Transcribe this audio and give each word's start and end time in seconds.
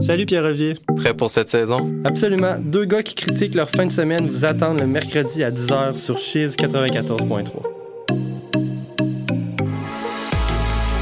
Salut 0.00 0.26
Pierre-Olivier. 0.26 0.76
Prêt 0.94 1.14
pour 1.14 1.30
cette 1.30 1.48
saison? 1.48 1.90
Absolument. 2.04 2.56
Deux 2.60 2.84
gars 2.84 3.02
qui 3.02 3.14
critiquent 3.14 3.54
leur 3.54 3.70
fin 3.70 3.86
de 3.86 3.92
semaine 3.92 4.28
vous 4.28 4.44
attendent 4.44 4.78
le 4.78 4.86
mercredi 4.86 5.42
à 5.42 5.50
10h 5.50 5.96
sur 5.96 6.18
Chiz 6.18 6.54
94.3. 6.54 7.46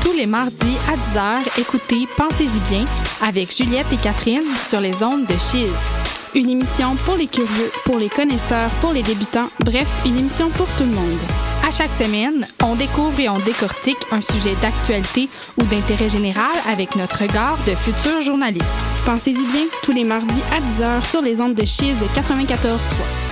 Tous 0.05 0.13
les 0.17 0.27
mardis 0.27 0.77
à 0.89 0.95
10h, 0.95 1.61
écoutez 1.61 2.07
Pensez-y 2.17 2.61
bien 2.71 2.85
avec 3.21 3.53
Juliette 3.53 3.93
et 3.93 3.97
Catherine 3.97 4.45
sur 4.69 4.81
les 4.81 5.03
ondes 5.03 5.27
de 5.27 5.35
Chiz. 5.35 5.73
Une 6.37 6.49
émission 6.49 6.95
pour 7.05 7.17
les 7.17 7.27
curieux, 7.27 7.73
pour 7.85 7.99
les 7.99 8.09
connaisseurs, 8.09 8.71
pour 8.81 8.93
les 8.93 9.03
débutants, 9.03 9.51
bref, 9.65 9.89
une 10.07 10.19
émission 10.19 10.49
pour 10.51 10.69
tout 10.79 10.85
le 10.85 10.95
monde. 10.95 11.52
Chaque 11.75 11.93
semaine, 11.93 12.47
on 12.63 12.75
découvre 12.75 13.19
et 13.19 13.31
on 13.31 13.39
décortique 13.39 13.97
un 14.11 14.21
sujet 14.21 14.55
d'actualité 14.61 15.31
ou 15.59 15.65
d'intérêt 15.65 16.11
général 16.11 16.53
avec 16.71 16.97
notre 16.97 17.23
regard 17.23 17.57
de 17.67 17.75
futurs 17.75 18.21
journalistes. 18.21 18.67
Pensez-y 19.07 19.45
bien, 19.53 19.65
tous 19.83 19.93
les 19.93 20.05
mardis 20.05 20.43
à 20.53 20.61
10h 20.61 21.11
sur 21.11 21.23
les 21.23 21.41
ondes 21.41 21.55
de 21.55 21.65
Chiz 21.65 21.97
94.3. 22.15 23.32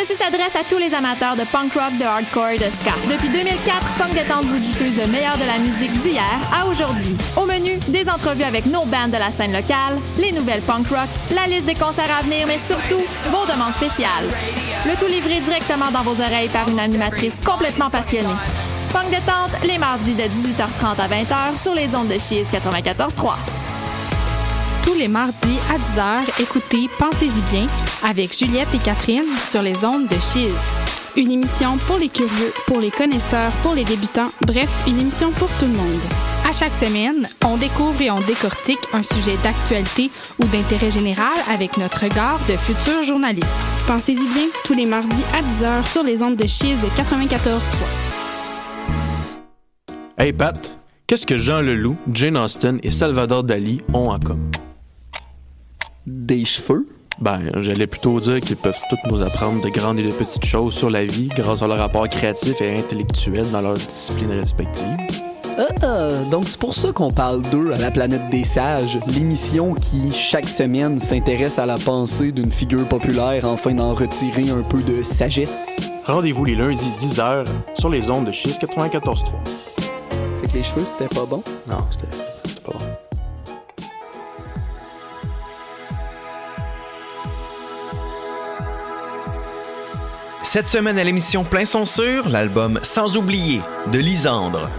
Ceci 0.00 0.16
s'adresse 0.16 0.54
à 0.54 0.62
tous 0.62 0.78
les 0.78 0.94
amateurs 0.94 1.34
de 1.34 1.42
punk 1.42 1.72
rock, 1.72 1.98
de 1.98 2.04
hardcore 2.04 2.50
et 2.50 2.56
de 2.56 2.70
ska. 2.70 2.94
Depuis 3.10 3.30
2004, 3.30 3.94
Punk 3.98 4.14
Détente 4.14 4.44
vous 4.44 4.60
diffuse 4.60 4.96
le 4.96 5.08
meilleur 5.08 5.36
de 5.36 5.44
la 5.44 5.58
musique 5.58 5.90
d'hier 6.02 6.22
à 6.54 6.66
aujourd'hui. 6.68 7.16
Au 7.36 7.44
menu, 7.44 7.78
des 7.88 8.08
entrevues 8.08 8.44
avec 8.44 8.66
nos 8.66 8.84
bands 8.84 9.08
de 9.08 9.16
la 9.16 9.32
scène 9.32 9.52
locale, 9.52 9.98
les 10.16 10.30
nouvelles 10.30 10.60
punk 10.60 10.86
rock, 10.86 11.08
la 11.34 11.46
liste 11.46 11.66
des 11.66 11.74
concerts 11.74 12.16
à 12.16 12.22
venir, 12.22 12.46
mais 12.46 12.58
surtout, 12.58 13.02
vos 13.32 13.52
demandes 13.52 13.74
spéciales. 13.74 14.28
Le 14.86 14.94
tout 15.00 15.10
livré 15.10 15.40
directement 15.40 15.90
dans 15.90 16.02
vos 16.02 16.22
oreilles 16.22 16.50
par 16.50 16.68
une 16.68 16.78
animatrice 16.78 17.34
complètement 17.44 17.90
passionnée. 17.90 18.28
Punk 18.92 19.10
Détente, 19.10 19.66
les 19.66 19.78
mardis 19.78 20.14
de 20.14 20.22
18h30 20.22 21.00
à 21.00 21.08
20h 21.08 21.60
sur 21.60 21.74
les 21.74 21.92
ondes 21.96 22.06
de 22.06 22.20
Chiz 22.20 22.46
94.3. 22.52 23.67
Tous 24.84 24.94
les 24.94 25.08
mardis 25.08 25.58
à 25.70 25.76
10h, 25.78 26.42
écoutez 26.42 26.88
Pensez-y 26.98 27.40
bien 27.52 27.66
avec 28.04 28.36
Juliette 28.36 28.68
et 28.74 28.78
Catherine 28.78 29.24
sur 29.50 29.62
les 29.62 29.84
ondes 29.84 30.08
de 30.08 30.14
Chiz. 30.14 30.54
Une 31.16 31.30
émission 31.32 31.76
pour 31.78 31.96
les 31.96 32.08
curieux, 32.08 32.52
pour 32.66 32.80
les 32.80 32.90
connaisseurs, 32.90 33.50
pour 33.62 33.74
les 33.74 33.84
débutants, 33.84 34.30
bref, 34.46 34.70
une 34.86 35.00
émission 35.00 35.30
pour 35.32 35.48
tout 35.58 35.66
le 35.66 35.72
monde. 35.72 36.00
À 36.48 36.52
chaque 36.52 36.72
semaine, 36.74 37.28
on 37.44 37.56
découvre 37.56 38.00
et 38.00 38.10
on 38.10 38.20
décortique 38.20 38.78
un 38.92 39.02
sujet 39.02 39.36
d'actualité 39.42 40.10
ou 40.38 40.46
d'intérêt 40.46 40.90
général 40.90 41.36
avec 41.52 41.76
notre 41.76 42.04
regard 42.04 42.38
de 42.48 42.56
futurs 42.56 43.02
journalistes. 43.02 43.46
Pensez-y 43.86 44.26
bien, 44.32 44.46
tous 44.64 44.74
les 44.74 44.86
mardis 44.86 45.22
à 45.34 45.42
10h 45.42 45.90
sur 45.90 46.02
les 46.02 46.22
ondes 46.22 46.36
de 46.36 46.46
Chiz 46.46 46.78
94.3. 46.96 48.14
Hey 50.18 50.32
Pat, 50.32 50.74
qu'est-ce 51.06 51.26
que 51.26 51.36
Jean 51.36 51.60
Leloup, 51.60 51.96
Jane 52.12 52.36
Austen 52.36 52.78
et 52.82 52.90
Salvador 52.90 53.44
Dali 53.44 53.80
ont 53.92 54.10
en 54.10 54.18
commun? 54.18 54.50
Des 56.10 56.46
cheveux? 56.46 56.86
Ben, 57.20 57.50
j'allais 57.60 57.86
plutôt 57.86 58.18
dire 58.18 58.40
qu'ils 58.40 58.56
peuvent 58.56 58.80
tous 58.88 59.10
nous 59.10 59.20
apprendre 59.22 59.62
de 59.62 59.68
grandes 59.68 59.98
et 59.98 60.02
de 60.02 60.10
petites 60.10 60.44
choses 60.44 60.72
sur 60.72 60.88
la 60.88 61.04
vie 61.04 61.28
grâce 61.28 61.60
à 61.60 61.66
leur 61.66 61.76
rapport 61.76 62.08
créatif 62.08 62.62
et 62.62 62.78
intellectuel 62.78 63.50
dans 63.50 63.60
leurs 63.60 63.74
disciplines 63.74 64.30
respectives. 64.30 64.96
Ah, 65.82 66.08
donc 66.30 66.44
c'est 66.46 66.58
pour 66.58 66.74
ça 66.74 66.92
qu'on 66.92 67.10
parle 67.10 67.42
d'eux 67.50 67.72
à 67.74 67.78
la 67.78 67.90
planète 67.90 68.30
des 68.30 68.44
sages, 68.44 68.98
l'émission 69.08 69.74
qui, 69.74 70.10
chaque 70.12 70.48
semaine, 70.48 70.98
s'intéresse 70.98 71.58
à 71.58 71.66
la 71.66 71.76
pensée 71.76 72.32
d'une 72.32 72.52
figure 72.52 72.88
populaire 72.88 73.44
afin 73.44 73.74
d'en 73.74 73.92
retirer 73.92 74.48
un 74.48 74.62
peu 74.62 74.80
de 74.80 75.02
sagesse. 75.02 75.76
Rendez-vous 76.04 76.46
les 76.46 76.54
lundis 76.54 76.90
10h 77.00 77.44
sur 77.78 77.90
les 77.90 78.08
ondes 78.08 78.24
de 78.24 78.32
Chiz 78.32 78.56
94.3. 78.58 79.26
Fait 80.40 80.48
que 80.48 80.56
les 80.56 80.62
cheveux, 80.62 80.86
c'était 80.86 81.14
pas 81.14 81.26
bon? 81.26 81.42
Non, 81.68 81.78
c'était 81.90 82.37
Cette 90.50 90.68
semaine 90.68 90.98
à 90.98 91.04
l'émission 91.04 91.44
Plein 91.44 91.66
son 91.66 91.84
sur, 91.84 92.26
l'album 92.30 92.80
Sans 92.82 93.18
oublier 93.18 93.60
de 93.92 93.98
Lisandre. 93.98 94.70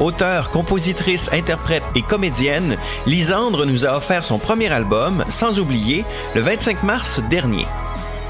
Auteure, 0.00 0.50
compositrice, 0.50 1.32
interprète 1.32 1.84
et 1.94 2.02
comédienne, 2.02 2.76
Lisandre 3.06 3.64
nous 3.64 3.86
a 3.86 3.96
offert 3.96 4.24
son 4.24 4.40
premier 4.40 4.72
album, 4.72 5.24
Sans 5.28 5.60
oublier, 5.60 6.04
le 6.34 6.40
25 6.40 6.82
mars 6.82 7.20
dernier. 7.30 7.66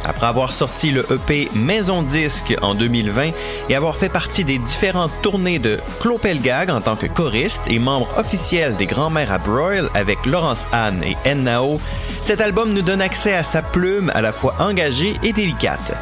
Après 0.04 0.26
avoir 0.26 0.52
sorti 0.52 0.90
le 0.90 1.06
EP 1.12 1.48
Maison 1.54 2.02
Disque 2.02 2.54
en 2.60 2.74
2020 2.74 3.30
et 3.68 3.74
avoir 3.74 3.96
fait 3.96 4.08
partie 4.08 4.44
des 4.44 4.58
différentes 4.58 5.12
tournées 5.22 5.58
de 5.58 5.78
Clopelgag 6.00 6.70
en 6.70 6.80
tant 6.80 6.96
que 6.96 7.06
choriste 7.06 7.60
et 7.68 7.78
membre 7.78 8.08
officiel 8.18 8.76
des 8.76 8.86
Grands-Mères 8.86 9.32
à 9.32 9.38
Broil 9.38 9.88
avec 9.94 10.24
Laurence 10.26 10.66
Anne 10.72 11.04
et 11.04 11.34
Nao, 11.34 11.78
cet 12.20 12.40
album 12.40 12.72
nous 12.72 12.82
donne 12.82 13.00
accès 13.00 13.34
à 13.34 13.42
sa 13.42 13.62
plume 13.62 14.10
à 14.14 14.20
la 14.20 14.32
fois 14.32 14.54
engagée 14.58 15.14
et 15.22 15.32
délicate. 15.32 15.94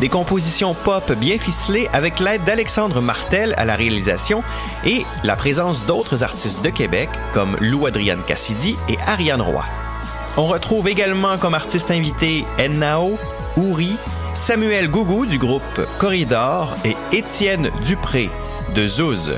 Des 0.00 0.08
compositions 0.08 0.72
pop 0.72 1.12
bien 1.12 1.38
ficelées 1.38 1.88
avec 1.92 2.20
l'aide 2.20 2.42
d'Alexandre 2.44 3.02
Martel 3.02 3.54
à 3.58 3.66
la 3.66 3.76
réalisation 3.76 4.42
et 4.86 5.04
la 5.24 5.36
présence 5.36 5.84
d'autres 5.84 6.22
artistes 6.22 6.64
de 6.64 6.70
Québec 6.70 7.10
comme 7.34 7.56
Lou 7.60 7.86
Adriane 7.86 8.22
Cassidy 8.26 8.76
et 8.88 8.96
Ariane 9.06 9.42
Roy. 9.42 9.64
On 10.38 10.46
retrouve 10.46 10.88
également 10.88 11.36
comme 11.36 11.54
artiste 11.54 11.90
invité 11.90 12.46
Nao, 12.70 13.18
Ouri, 13.56 13.96
Samuel 14.34 14.88
Gougou 14.88 15.26
du 15.26 15.38
groupe 15.38 15.62
Corridor 15.98 16.74
et 16.84 16.96
Étienne 17.12 17.70
Dupré 17.84 18.30
de 18.74 18.86
Zouz. 18.86 19.32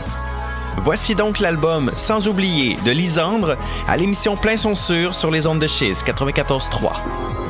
Voici 0.78 1.14
donc 1.14 1.38
l'album 1.38 1.90
Sans 1.96 2.28
oublier 2.28 2.76
de 2.84 2.90
Lisandre 2.90 3.56
à 3.88 3.96
l'émission 3.96 4.36
Plein 4.36 4.56
son 4.56 4.74
sur 4.74 5.14
sur 5.14 5.30
les 5.30 5.46
ondes 5.46 5.60
de 5.60 5.66
Chiz 5.66 6.02
94.3. 6.04 7.41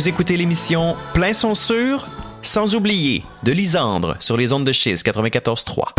Vous 0.00 0.08
écoutez 0.08 0.38
l'émission 0.38 0.96
Plein 1.12 1.34
son 1.34 1.54
sûr, 1.54 2.08
sans 2.40 2.74
oublier 2.74 3.22
de 3.42 3.52
Lisandre 3.52 4.16
sur 4.18 4.38
les 4.38 4.50
ondes 4.50 4.64
de 4.64 4.72
Chise 4.72 5.02
94.3. 5.02 5.89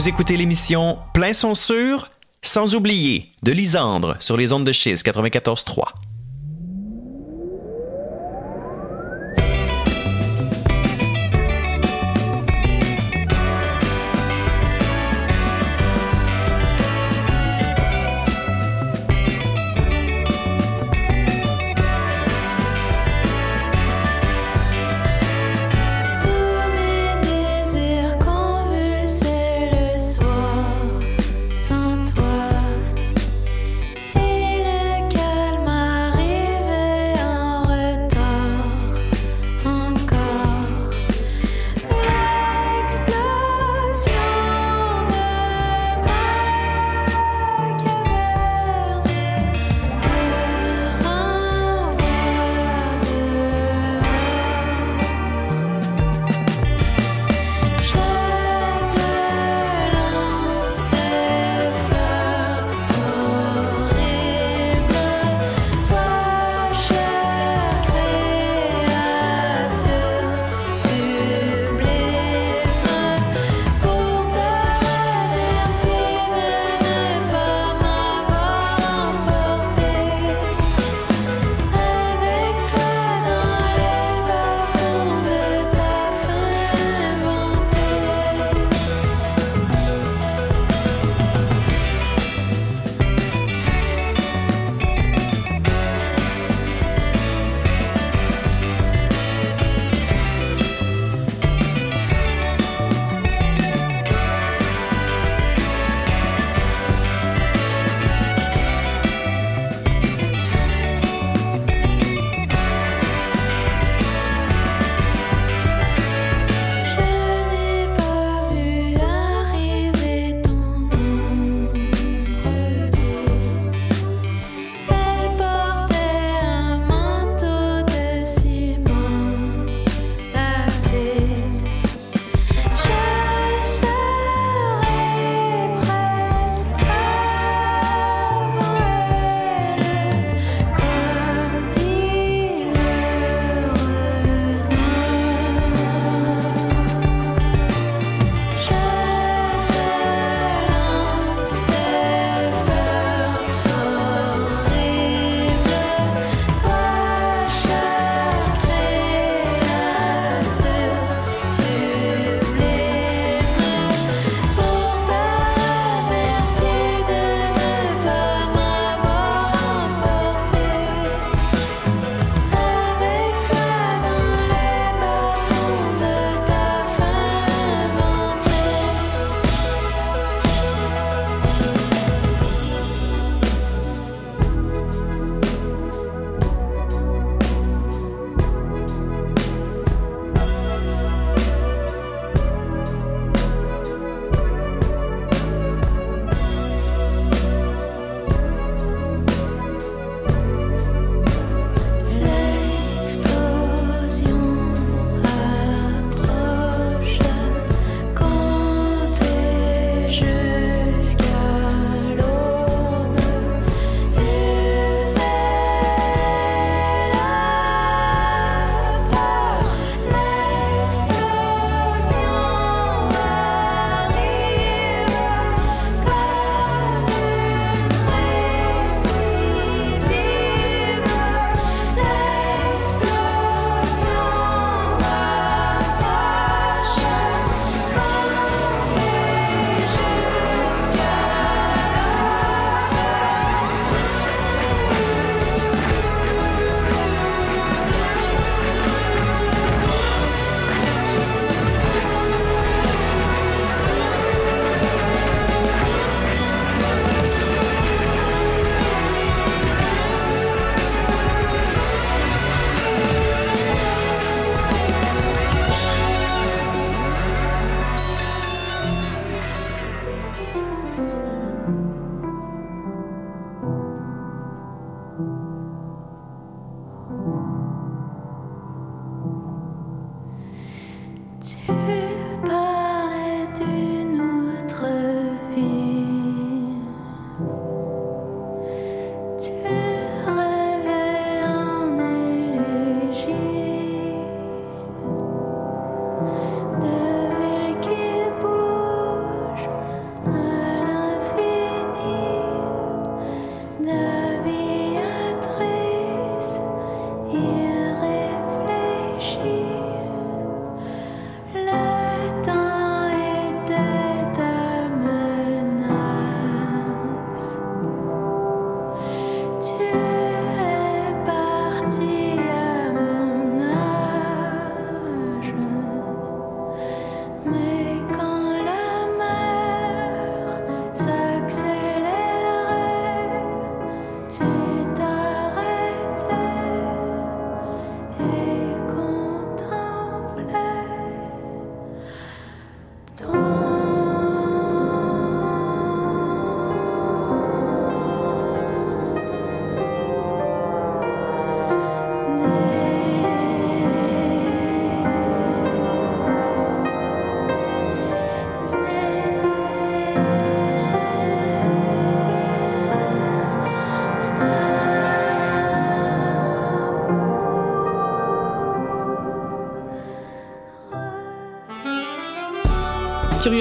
Vous 0.00 0.08
écoutez 0.08 0.38
l'émission 0.38 0.96
Plein 1.12 1.34
son 1.34 1.54
sans 2.40 2.74
oublier 2.74 3.32
de 3.42 3.52
Lisandre 3.52 4.16
sur 4.18 4.38
les 4.38 4.50
ondes 4.50 4.64
de 4.64 4.72
schiste 4.72 5.06
94.3. 5.06 5.89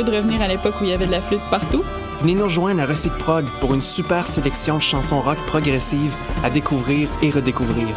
de 0.04 0.12
revenir 0.12 0.42
à 0.42 0.48
l'époque 0.48 0.76
où 0.82 0.84
il 0.84 0.90
y 0.90 0.94
avait 0.94 1.08
de 1.08 1.12
la 1.12 1.22
flûte 1.22 1.42
partout? 1.50 1.84
Venez 2.20 2.36
nous 2.36 2.44
rejoindre 2.44 2.82
à 2.82 2.86
Recyc 2.86 3.14
Prog 3.14 3.46
pour 3.60 3.74
une 3.74 3.82
super 3.82 4.28
sélection 4.28 4.78
de 4.78 4.82
chansons 4.82 5.22
rock 5.22 5.38
progressives 5.48 6.16
à 6.44 6.50
découvrir 6.50 7.08
et 7.22 7.30
redécouvrir. 7.30 7.88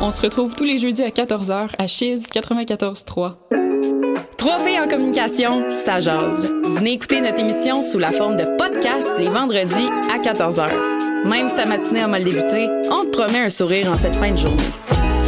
On 0.00 0.10
se 0.10 0.20
retrouve 0.22 0.54
tous 0.54 0.64
les 0.64 0.78
jeudis 0.78 1.02
à 1.02 1.10
14h 1.10 1.68
à 1.78 1.86
Chiz 1.86 2.26
94.3. 2.32 3.34
Trois 4.36 4.58
filles 4.58 4.80
en 4.80 4.88
communication, 4.88 5.64
ça 5.70 6.00
jase. 6.00 6.48
Venez 6.64 6.92
écouter 6.92 7.20
notre 7.20 7.38
émission 7.38 7.82
sous 7.82 7.98
la 7.98 8.10
forme 8.10 8.36
de 8.36 8.56
podcast 8.56 9.12
les 9.18 9.28
vendredis 9.28 9.88
à 10.12 10.18
14h. 10.18 10.70
Même 11.26 11.48
si 11.48 11.54
ta 11.54 11.66
matinée 11.66 12.00
a 12.00 12.08
mal 12.08 12.24
débuté, 12.24 12.68
on 12.90 13.04
te 13.04 13.10
promet 13.10 13.40
un 13.40 13.50
sourire 13.50 13.90
en 13.90 13.94
cette 13.94 14.16
fin 14.16 14.32
de 14.32 14.38
journée. 14.38 14.62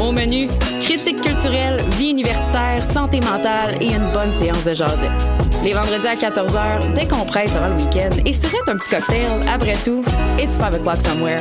Au 0.00 0.10
menu, 0.10 0.48
critique 0.80 1.20
culturelle, 1.20 1.82
vie 1.98 2.10
universitaire, 2.10 2.82
santé 2.82 3.20
mentale 3.20 3.76
et 3.80 3.92
une 3.92 4.10
bonne 4.12 4.32
séance 4.32 4.64
de 4.64 4.72
jasette. 4.72 5.31
Les 5.62 5.74
vendredis 5.74 6.08
à 6.08 6.16
14h, 6.16 6.92
décompresse 6.94 7.54
avant 7.54 7.68
le 7.68 7.80
week-end 7.84 8.10
et 8.26 8.32
surette 8.32 8.68
un 8.68 8.76
petit 8.76 8.88
cocktail. 8.88 9.30
Après 9.48 9.76
tout, 9.84 10.04
it's 10.36 10.54
5 10.54 10.74
o'clock 10.74 10.96
somewhere. 10.96 11.40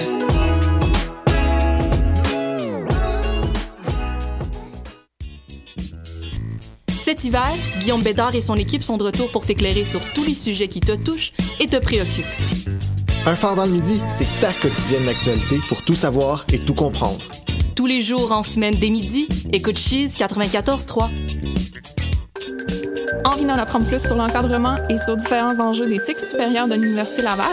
Cet 7.03 7.23
hiver, 7.23 7.51
Guillaume 7.79 8.03
Bédard 8.03 8.35
et 8.35 8.41
son 8.41 8.55
équipe 8.55 8.83
sont 8.83 8.97
de 8.97 9.03
retour 9.03 9.31
pour 9.31 9.43
t'éclairer 9.43 9.83
sur 9.83 10.01
tous 10.13 10.23
les 10.23 10.35
sujets 10.35 10.67
qui 10.67 10.81
te 10.81 10.91
touchent 10.91 11.33
et 11.59 11.65
te 11.65 11.77
préoccupent. 11.77 12.25
Un 13.25 13.35
phare 13.35 13.55
dans 13.55 13.65
le 13.65 13.71
midi, 13.71 13.99
c'est 14.07 14.27
ta 14.39 14.53
quotidienne 14.53 15.05
d'actualité 15.05 15.57
pour 15.67 15.81
tout 15.81 15.95
savoir 15.95 16.45
et 16.53 16.59
tout 16.59 16.75
comprendre. 16.75 17.21
Tous 17.75 17.87
les 17.87 18.03
jours 18.03 18.31
en 18.31 18.43
semaine 18.43 18.75
dès 18.75 18.91
midi, 18.91 19.27
écoute 19.51 19.79
Cheese 19.79 20.15
94.3. 20.19 21.09
Envie 23.31 23.45
d'en 23.45 23.55
apprendre 23.55 23.85
plus 23.85 24.05
sur 24.05 24.15
l'encadrement 24.15 24.75
et 24.89 24.97
sur 24.97 25.15
différents 25.15 25.57
enjeux 25.59 25.85
des 25.85 25.99
cycles 25.99 26.21
supérieurs 26.21 26.67
de 26.67 26.73
l'Université 26.73 27.21
Laval? 27.21 27.45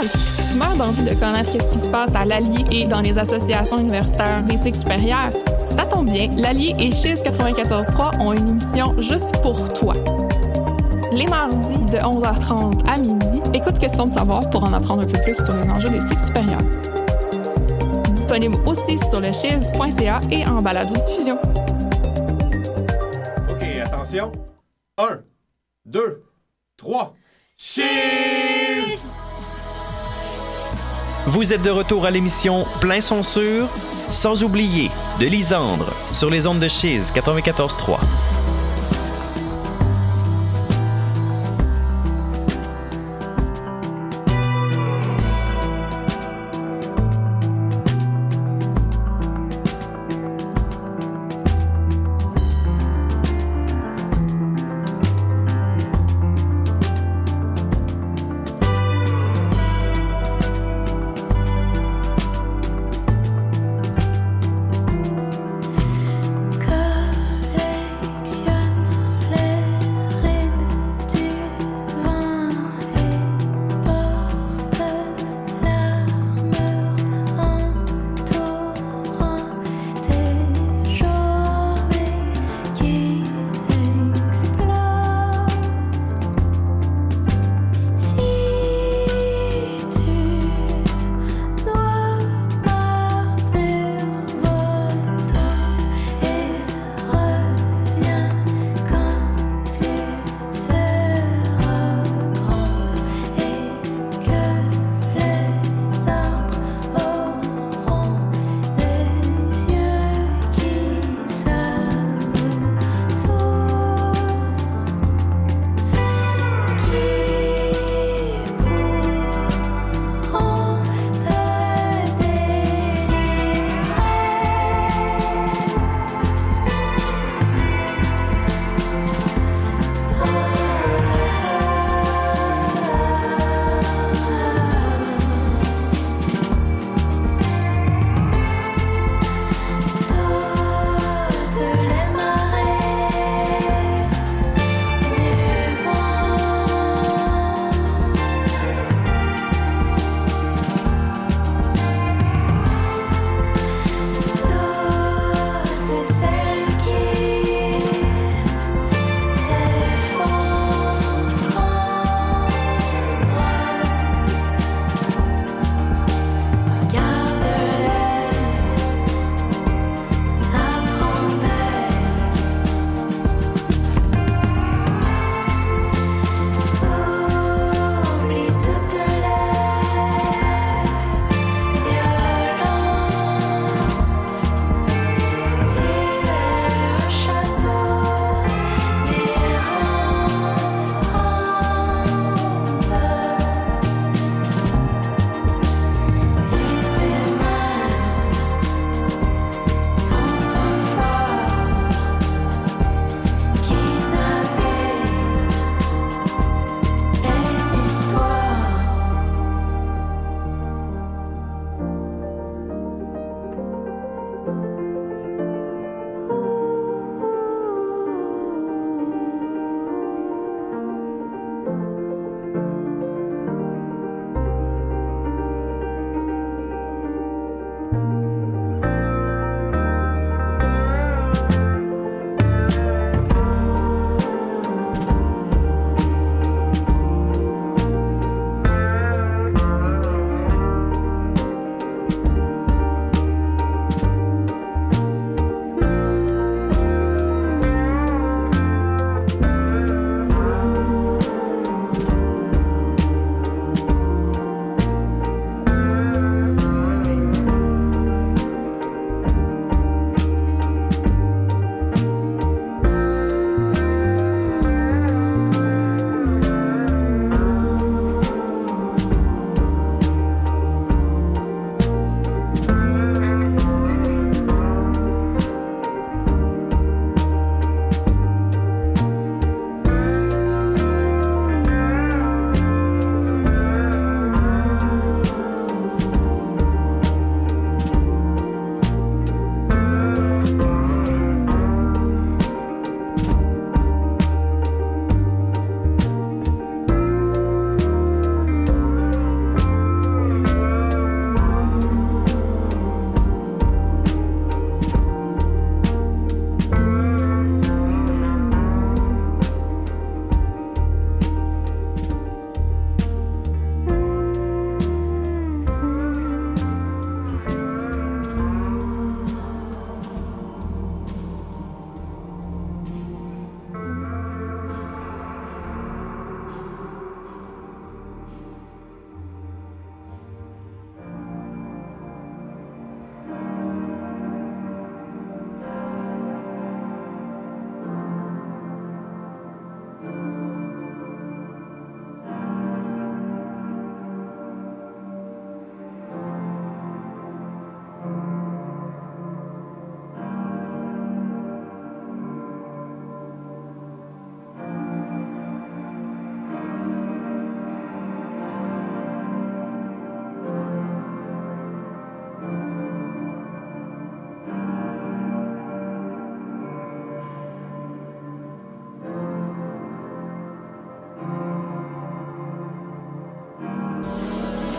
Tu 0.50 0.56
meurs 0.56 0.74
d'envie 0.74 1.04
de 1.04 1.14
connaître 1.14 1.52
ce 1.52 1.58
qui 1.58 1.78
se 1.78 1.88
passe 1.88 2.12
à 2.16 2.24
l'Allier 2.24 2.64
et 2.72 2.84
dans 2.84 3.00
les 3.00 3.16
associations 3.16 3.78
universitaires 3.78 4.42
des 4.42 4.58
cycles 4.58 4.78
supérieurs? 4.78 5.30
Ça 5.76 5.84
tombe 5.84 6.10
bien, 6.10 6.30
l'Allier 6.36 6.74
et 6.80 6.90
Chiz 6.90 7.22
94.3 7.22 8.20
ont 8.20 8.32
une 8.32 8.48
émission 8.48 8.92
juste 8.98 9.40
pour 9.40 9.72
toi. 9.72 9.94
Les 11.12 11.28
mardis 11.28 11.78
de 11.92 11.98
11h30 11.98 12.84
à 12.88 12.98
midi, 12.98 13.40
écoute 13.54 13.78
Question 13.78 14.08
de 14.08 14.12
savoir 14.12 14.50
pour 14.50 14.64
en 14.64 14.72
apprendre 14.72 15.02
un 15.02 15.06
peu 15.06 15.20
plus 15.22 15.36
sur 15.36 15.54
les 15.54 15.70
enjeux 15.70 15.90
des 15.90 16.00
cycles 16.00 16.24
supérieurs. 16.24 16.62
Disponible 18.14 18.56
aussi 18.66 18.98
sur 18.98 19.20
le 19.20 19.30
chiz.ca 19.30 20.20
et 20.32 20.44
en 20.44 20.60
balado-diffusion. 20.60 21.38
OK, 23.48 23.64
attention. 23.84 24.32
1, 24.98 25.20
2, 25.88 26.22
3. 26.76 27.14
Cheese! 27.56 29.08
Vous 31.26 31.54
êtes 31.54 31.62
de 31.62 31.70
retour 31.70 32.04
à 32.04 32.10
l'émission 32.10 32.66
Plein 32.80 33.00
son 33.00 33.22
sûr, 33.22 33.68
sans 34.10 34.44
oublier 34.44 34.90
de 35.18 35.26
Lisandre 35.26 35.90
sur 36.12 36.28
les 36.28 36.46
ondes 36.46 36.60
de 36.60 36.68
Chiz 36.68 37.10
94.3. 37.14 38.37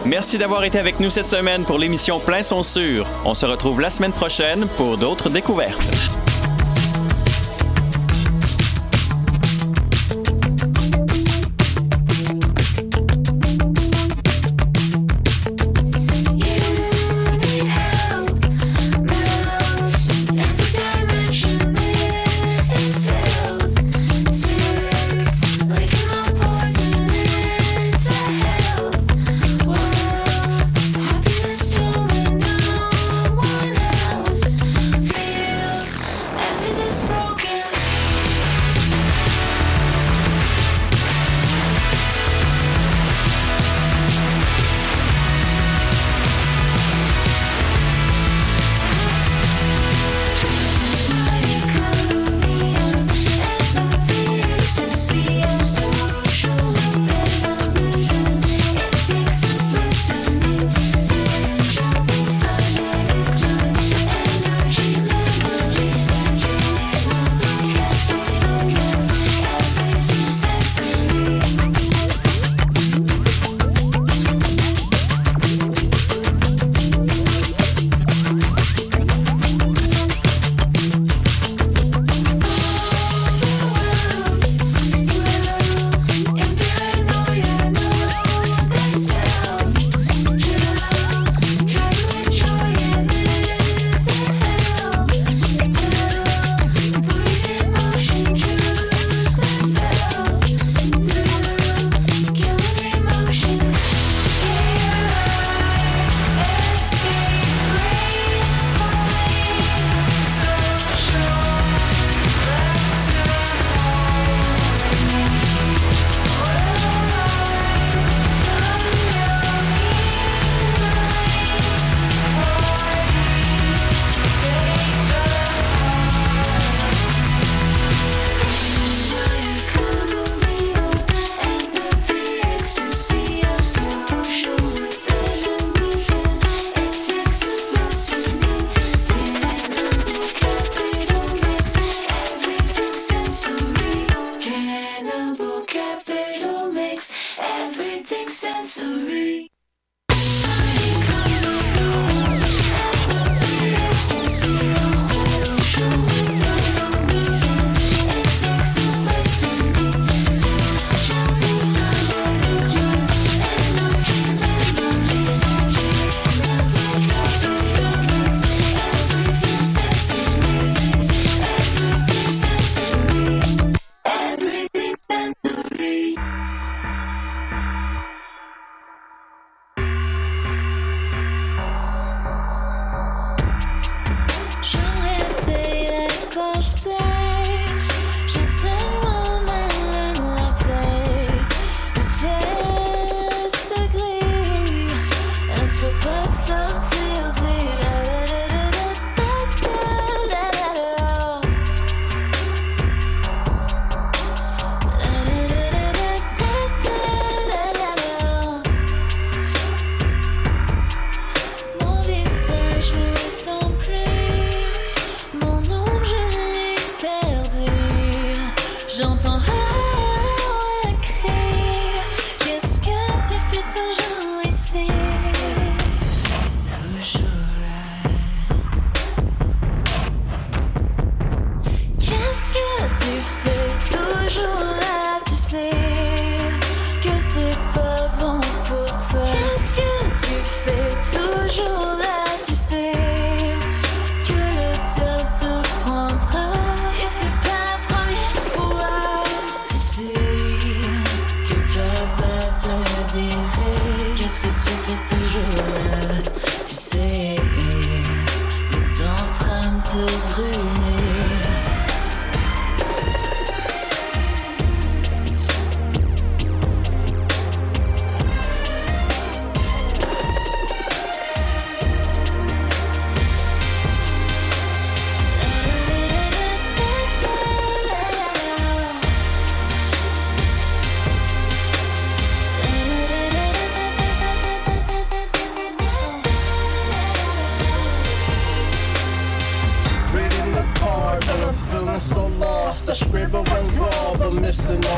Merci 0.10 0.39
d'avoir 0.39 0.64
été 0.64 0.80
avec 0.80 0.99
nous 0.99 1.12
cette 1.12 1.28
semaine 1.28 1.66
pour 1.66 1.78
l'émission 1.78 2.20
Plein 2.20 2.41
Son 2.41 2.64
Sûr. 2.64 3.05
On 3.26 3.36
se 3.36 3.45
retrouve 3.45 3.80
la 3.80 3.91
semaine 3.91 4.12
prochaine 4.12 4.68
pour 4.76 4.97
d'autres 4.97 5.30
découvertes. 5.30 6.29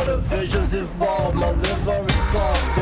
all 0.02 0.08
the 0.08 0.18
visions 0.36 0.74
evolve. 0.74 1.36
My 1.36 1.52
liver 1.52 2.06
is 2.10 2.32
soft. 2.32 2.81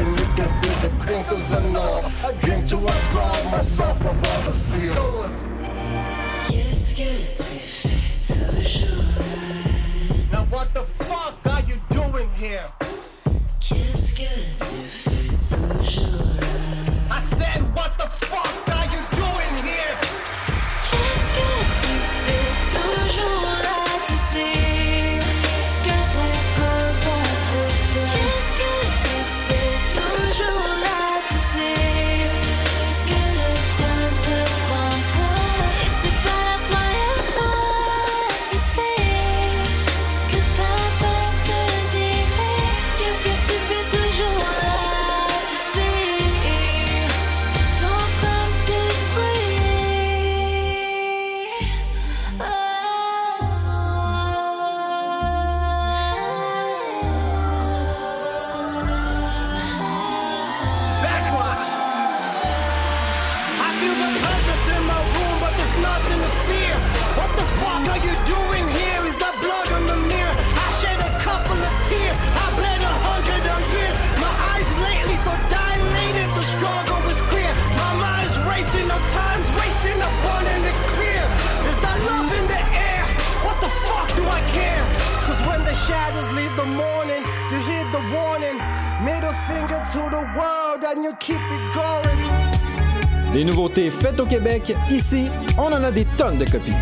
Ici, 94.89 95.30
on 95.57 95.72
en 95.74 95.84
a 95.84 95.91
des 95.91 96.05
tonnes 96.17 96.38
de 96.38 96.45
copies. 96.45 96.74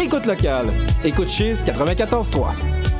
Écoute 0.00 0.26
locale, 0.26 0.66
écoute 1.04 1.28
Cheese 1.28 1.64
94.3. 1.64 2.93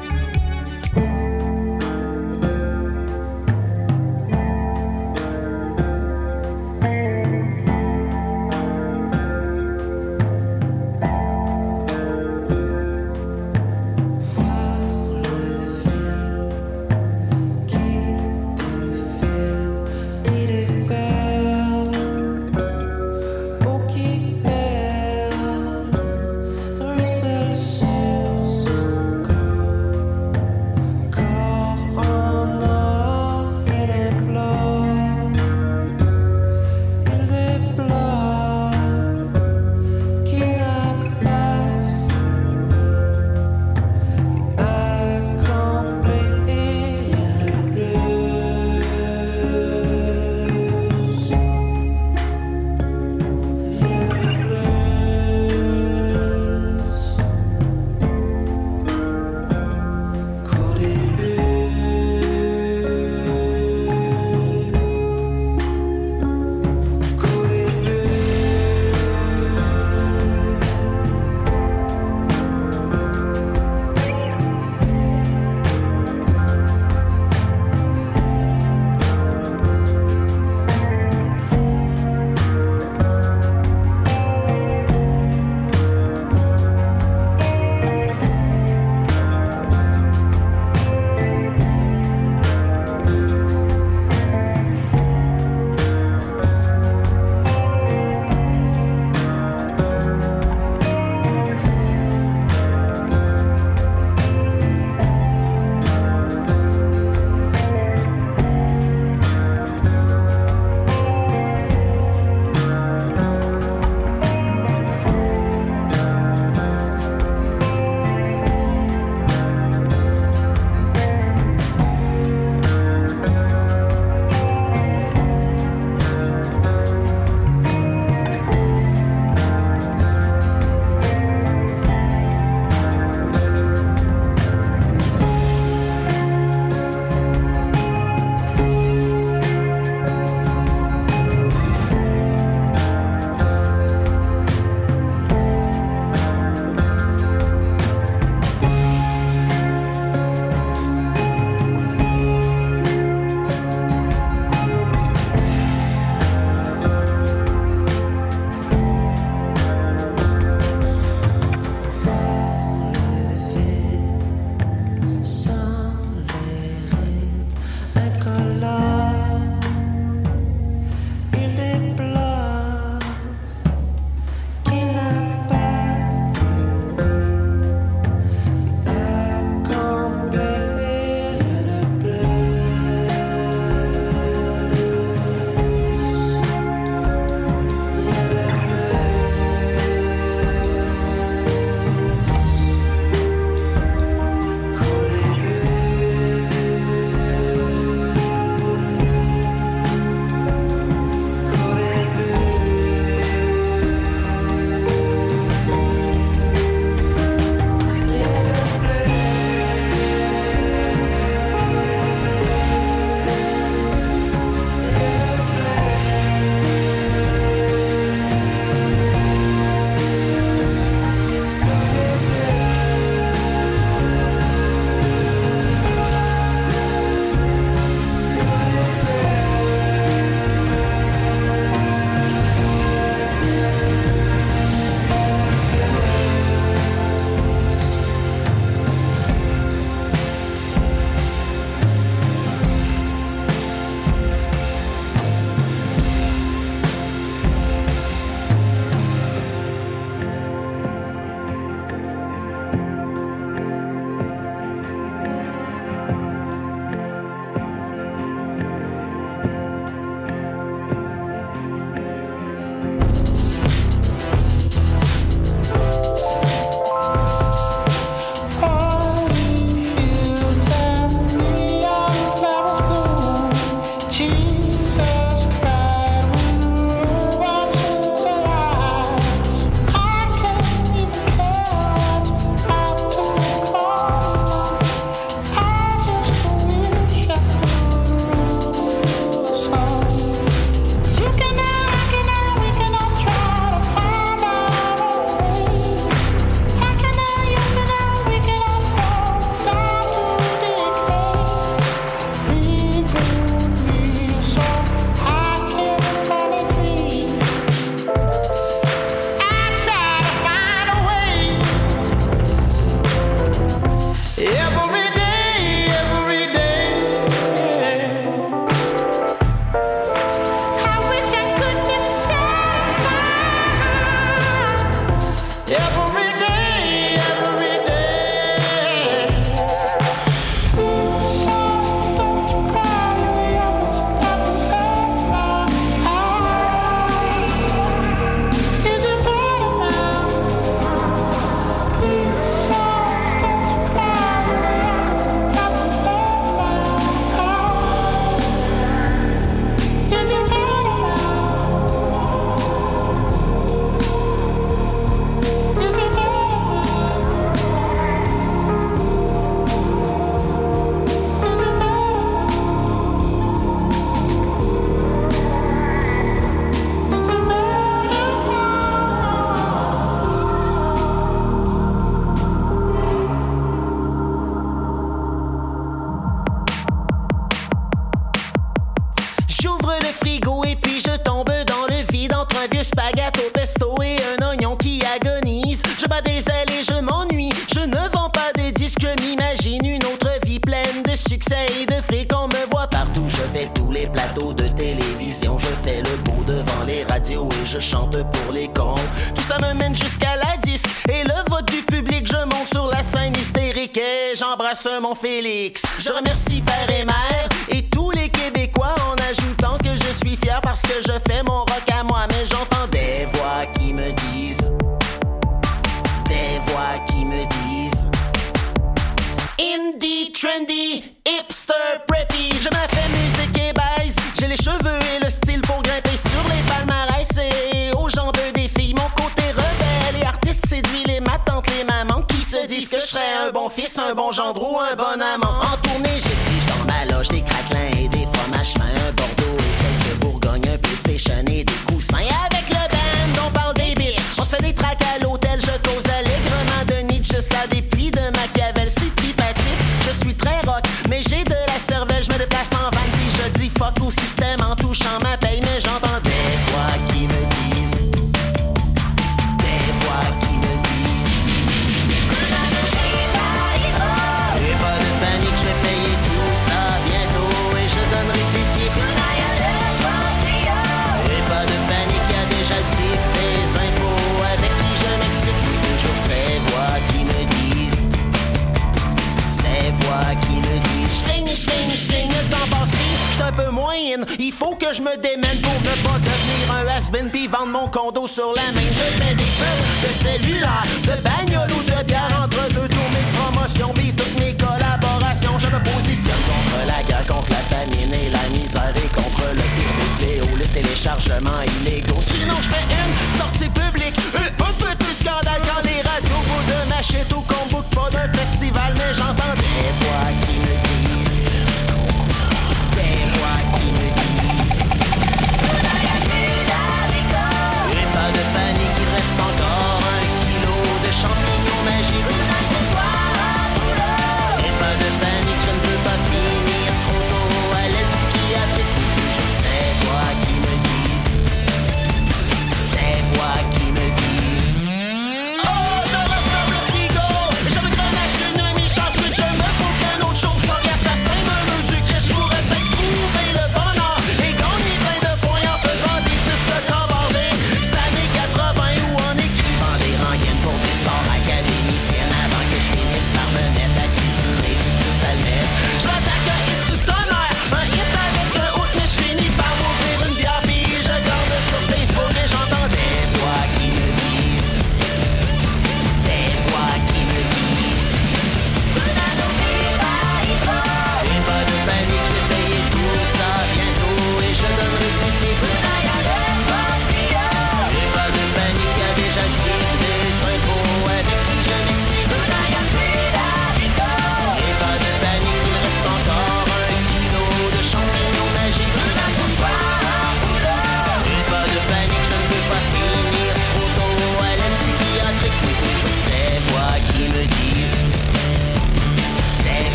sur 488.27 488.53
la 488.55 488.73
main. 488.73 488.89
Je 488.91 489.23
fais 489.23 489.35
des 489.35 489.45
pubs 489.59 490.03
de 490.03 490.13
cellulaire, 490.23 490.85
de 491.03 491.21
bagnole 491.23 491.71
ou 491.73 491.83
de 491.83 492.05
bière 492.05 492.45
entre 492.45 492.69
deux 492.69 492.89
tours. 492.89 493.11
Mes 493.13 493.39
promotions, 493.39 493.93
puis 493.95 494.13
toutes 494.13 494.39
mes 494.39 494.55
collaborations. 494.55 495.59
Je 495.59 495.67
me 495.67 495.81
positionne 495.93 496.43
contre 496.47 496.87
la 496.87 497.03
guerre, 497.03 497.27
contre 497.27 497.51
la 497.51 497.65
famine 497.77 498.13
et 498.13 498.31
la 498.31 498.49
misère 498.57 498.95
et 498.97 499.09
contre 499.15 499.45
le 499.53 499.63
pire 499.63 499.95
des 499.99 500.25
fléaux, 500.25 500.57
les 500.57 500.83
téléchargements 500.83 501.63
illégaux. 501.81 502.21
Sinon, 502.21 502.57
je 502.63 502.69
fais 502.69 503.04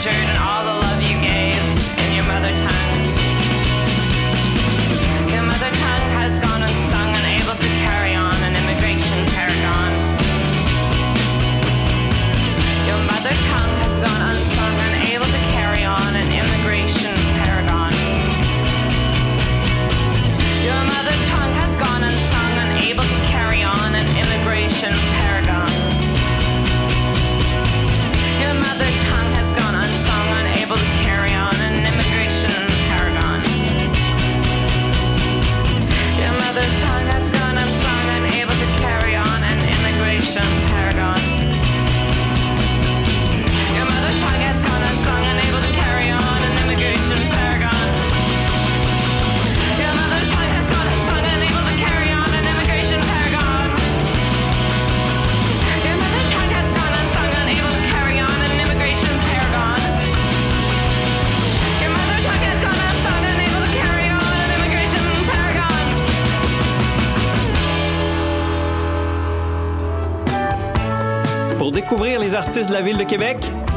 turning 0.00 0.36
all. 0.36 0.57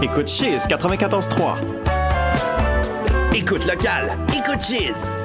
Écoute 0.03 0.27
Chiz 0.27 0.65
94.3. 0.67 1.57
Écoute 3.35 3.65
local, 3.67 4.17
écoute 4.35 4.63
Cheese. 4.63 5.20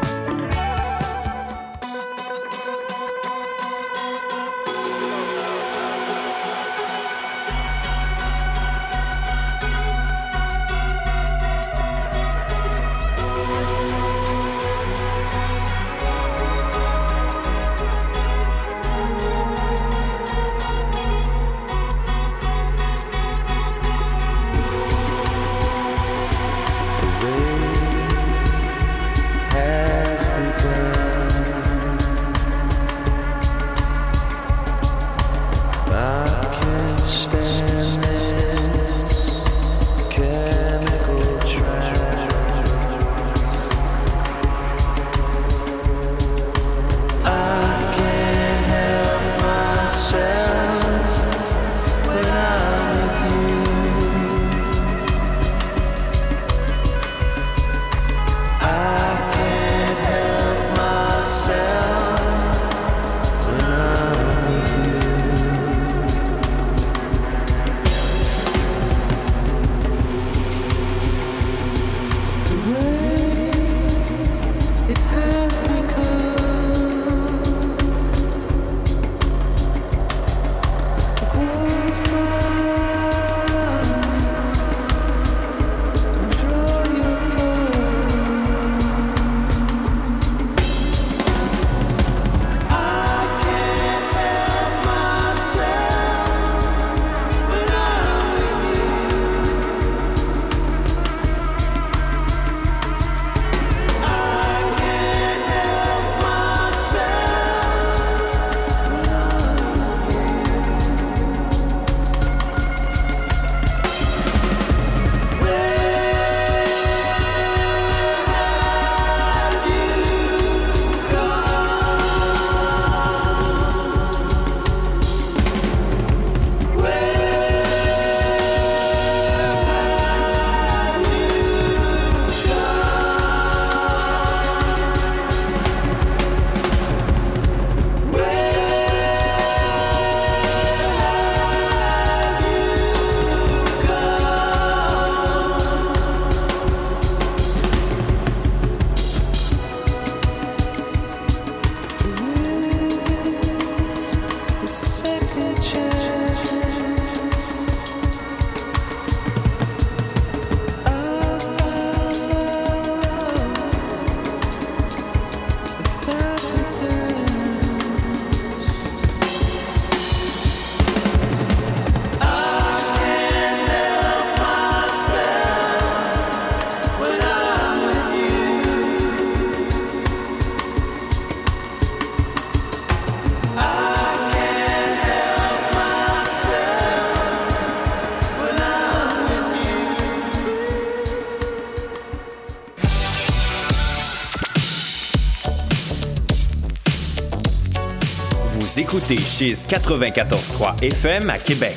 Écoutez 198.96 199.18
Chiz 199.18 199.66
94.3 199.66 200.82
FM 200.82 201.28
à 201.28 201.38
Québec. 201.38 201.76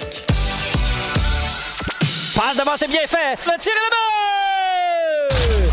Passe 2.33 2.55
devant, 2.55 2.77
c'est 2.77 2.87
bien 2.87 3.05
fait. 3.07 3.37
Le 3.45 3.59
tir 3.59 3.73
est 3.75 3.89
le 3.91 5.67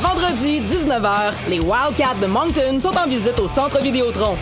Vendredi, 0.00 0.60
19h, 0.60 1.32
les 1.48 1.58
Wildcats 1.58 2.14
de 2.22 2.26
Moncton 2.26 2.80
sont 2.80 2.96
en 2.96 3.08
visite 3.08 3.40
au 3.40 3.48
Centre 3.48 3.80
Vidéotron. 3.82 4.36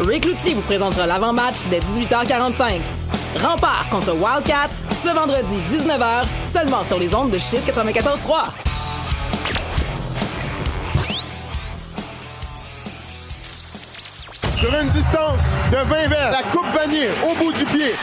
Rick 0.00 0.24
Loutier 0.24 0.54
vous 0.54 0.62
présentera 0.62 1.06
l'avant-match 1.06 1.56
dès 1.68 1.80
18h45. 1.80 2.80
Rempart 3.42 3.86
contre 3.90 4.14
Wildcats, 4.14 4.70
ce 5.02 5.10
vendredi, 5.10 5.60
19h, 5.70 6.24
seulement 6.50 6.82
sur 6.84 6.98
les 6.98 7.14
ondes 7.14 7.30
de 7.30 7.36
Chiz 7.36 7.60
94.3. 7.66 8.63
Sur 14.64 14.80
une 14.80 14.88
distance 14.88 15.42
de 15.70 15.76
20 15.76 16.08
verres, 16.08 16.30
la 16.30 16.42
coupe 16.44 16.66
vanille 16.68 17.10
au 17.22 17.34
bout 17.34 17.52
du 17.52 17.66
pied. 17.66 17.94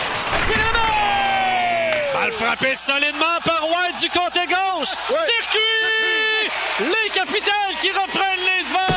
Balle 2.13 2.31
frappée 2.33 2.75
solidement 2.75 3.39
par 3.43 3.63
White 3.63 3.99
du 3.99 4.09
côté 4.09 4.41
gauche. 4.45 4.89
Circuit! 5.09 6.51
Les 6.81 7.09
capitales 7.09 7.75
qui 7.81 7.89
reprennent 7.89 8.45
les 8.45 8.63
devants. 8.63 8.90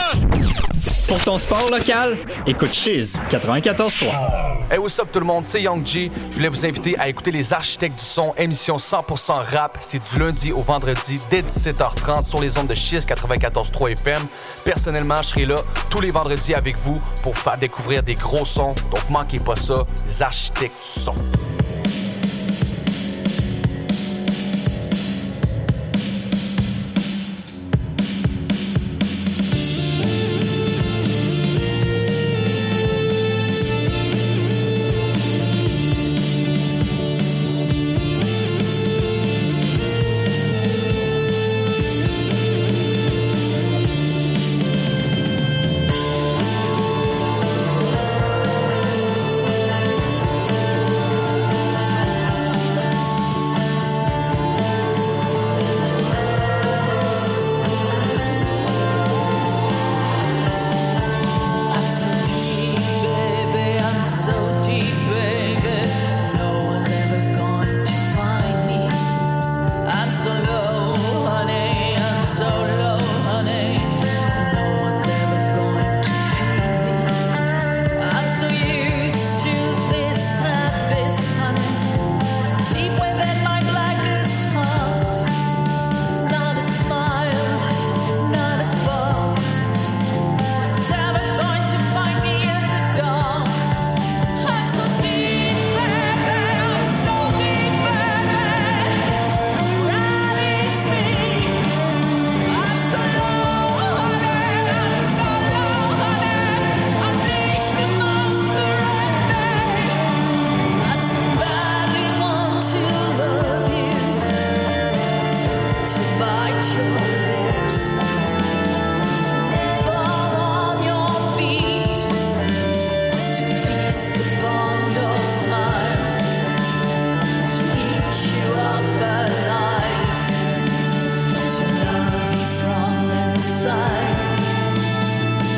Pour 1.15 1.23
ton 1.23 1.39
sport 1.39 1.71
local, 1.71 2.19
écoute 2.45 2.73
Chiz 2.73 3.17
94.3. 3.31 4.69
Hey, 4.69 4.79
what's 4.79 4.99
up 4.99 5.11
tout 5.13 5.21
le 5.21 5.25
monde, 5.25 5.47
c'est 5.47 5.63
Young 5.63 5.87
G. 5.87 6.11
Je 6.31 6.35
voulais 6.35 6.49
vous 6.49 6.67
inviter 6.67 6.99
à 6.99 7.09
écouter 7.09 7.31
Les 7.31 7.53
Architectes 7.53 8.01
du 8.01 8.05
Son, 8.05 8.35
émission 8.37 8.79
100% 8.79 9.33
rap. 9.55 9.79
C'est 9.81 10.03
du 10.03 10.19
lundi 10.19 10.51
au 10.51 10.61
vendredi 10.61 11.21
dès 11.31 11.43
17h30 11.43 12.25
sur 12.25 12.41
les 12.41 12.59
ondes 12.59 12.67
de 12.67 12.75
Chiz 12.75 13.07
94.3 13.07 13.93
FM. 13.93 14.23
Personnellement, 14.65 15.19
je 15.19 15.29
serai 15.29 15.45
là 15.45 15.59
tous 15.89 16.01
les 16.01 16.11
vendredis 16.11 16.53
avec 16.53 16.81
vous 16.81 17.01
pour 17.23 17.39
faire 17.39 17.55
découvrir 17.55 18.03
des 18.03 18.17
gros 18.17 18.45
sons. 18.45 18.75
Donc 18.91 19.09
manquez 19.09 19.39
pas 19.39 19.55
ça, 19.55 19.87
Les 20.05 20.21
Architectes 20.21 20.79
du 20.79 21.01
Son. 21.01 21.15